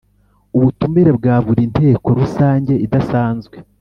[0.57, 3.55] Ubutumire bwa buri nteko rusange idasanzwe